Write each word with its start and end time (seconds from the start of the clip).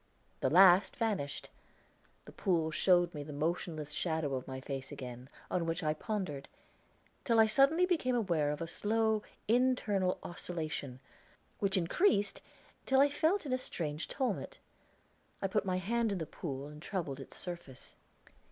The 0.39 0.49
last 0.49 0.95
vanished; 0.95 1.51
the 2.25 2.31
pool 2.31 2.71
showed 2.71 3.13
me 3.13 3.21
the 3.21 3.31
motionless 3.31 3.91
shadow 3.91 4.33
of 4.33 4.47
my 4.47 4.59
face 4.59 4.91
again, 4.91 5.29
on 5.51 5.67
which 5.67 5.83
I 5.83 5.93
pondered, 5.93 6.47
till 7.23 7.39
I 7.39 7.45
suddenly 7.45 7.85
became 7.85 8.15
aware 8.15 8.49
of 8.49 8.61
a 8.61 8.67
slow, 8.67 9.21
internal 9.47 10.17
oscillation, 10.23 11.01
which 11.59 11.77
increased 11.77 12.41
till 12.87 12.99
I 12.99 13.09
felt 13.09 13.45
in 13.45 13.53
a 13.53 13.59
strange 13.59 14.07
tumult. 14.07 14.57
I 15.39 15.45
put 15.47 15.65
my 15.65 15.77
hand 15.77 16.11
in 16.11 16.17
the 16.17 16.25
pool 16.25 16.65
and 16.65 16.81
troubled 16.81 17.19
its 17.19 17.37
surface. 17.37 17.93